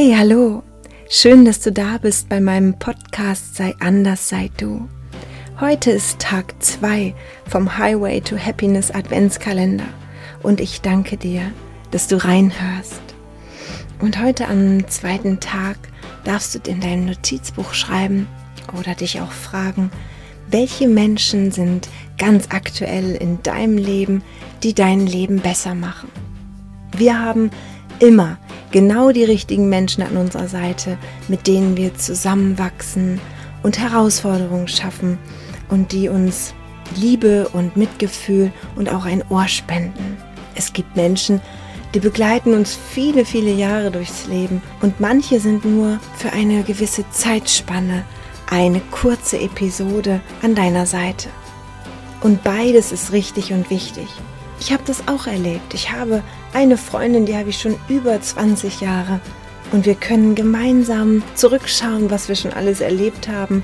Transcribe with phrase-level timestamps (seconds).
[0.00, 0.62] Hey, hallo!
[1.10, 4.88] Schön, dass du da bist bei meinem Podcast Sei anders, sei du.
[5.58, 7.16] Heute ist Tag 2
[7.48, 9.88] vom Highway to Happiness Adventskalender
[10.44, 11.50] und ich danke dir,
[11.90, 13.02] dass du reinhörst.
[13.98, 15.76] Und heute am zweiten Tag
[16.22, 18.28] darfst du in dein Notizbuch schreiben
[18.78, 19.90] oder dich auch fragen,
[20.48, 21.88] welche Menschen sind
[22.18, 24.22] ganz aktuell in deinem Leben,
[24.62, 26.08] die dein Leben besser machen.
[26.96, 27.50] Wir haben
[27.98, 28.38] immer
[28.70, 33.20] genau die richtigen Menschen an unserer Seite, mit denen wir zusammenwachsen
[33.62, 35.18] und Herausforderungen schaffen
[35.68, 36.54] und die uns
[36.96, 40.16] Liebe und Mitgefühl und auch ein Ohr spenden.
[40.54, 41.40] Es gibt Menschen,
[41.94, 47.04] die begleiten uns viele, viele Jahre durchs Leben und manche sind nur für eine gewisse
[47.10, 48.04] Zeitspanne
[48.50, 51.28] eine kurze Episode an deiner Seite.
[52.22, 54.08] Und beides ist richtig und wichtig.
[54.60, 55.74] Ich habe das auch erlebt.
[55.74, 59.20] Ich habe eine Freundin, die habe ich schon über 20 Jahre.
[59.70, 63.62] Und wir können gemeinsam zurückschauen, was wir schon alles erlebt haben.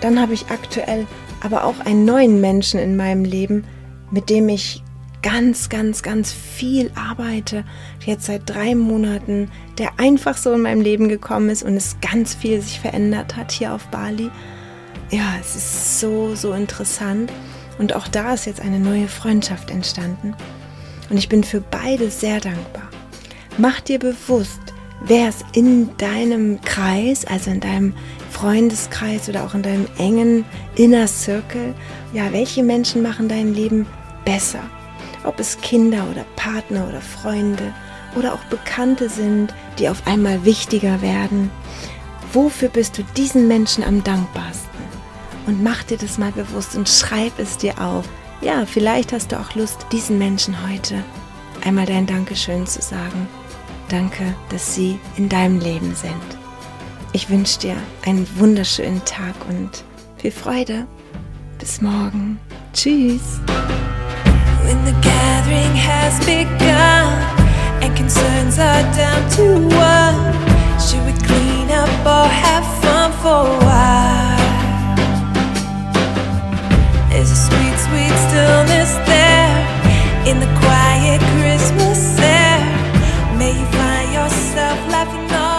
[0.00, 1.06] Dann habe ich aktuell
[1.40, 3.64] aber auch einen neuen Menschen in meinem Leben,
[4.10, 4.82] mit dem ich
[5.22, 7.64] ganz, ganz, ganz viel arbeite.
[8.04, 12.34] Jetzt seit drei Monaten, der einfach so in meinem Leben gekommen ist und es ganz
[12.34, 14.30] viel sich verändert hat hier auf Bali.
[15.10, 17.32] Ja, es ist so, so interessant.
[17.78, 20.34] Und auch da ist jetzt eine neue Freundschaft entstanden.
[21.10, 22.88] Und ich bin für beide sehr dankbar.
[23.56, 24.60] Mach dir bewusst,
[25.00, 27.94] wer es in deinem Kreis, also in deinem
[28.30, 30.44] Freundeskreis oder auch in deinem engen
[30.76, 31.74] Inner Circle,
[32.12, 33.86] ja, welche Menschen machen dein Leben
[34.24, 34.60] besser?
[35.24, 37.74] Ob es Kinder oder Partner oder Freunde
[38.16, 41.50] oder auch Bekannte sind, die auf einmal wichtiger werden.
[42.32, 44.77] Wofür bist du diesen Menschen am dankbarsten?
[45.48, 48.04] Und mach dir das mal bewusst und schreib es dir auf.
[48.42, 51.02] Ja, vielleicht hast du auch Lust, diesen Menschen heute
[51.64, 53.26] einmal dein Dankeschön zu sagen.
[53.88, 56.12] Danke, dass sie in deinem Leben sind.
[57.14, 59.70] Ich wünsche dir einen wunderschönen Tag und
[60.18, 60.86] viel Freude.
[61.58, 62.38] Bis morgen.
[62.74, 63.40] Tschüss.
[64.64, 67.08] When the gathering has begun
[67.82, 69.77] and concerns are down to
[83.72, 85.57] find yourself laughing off.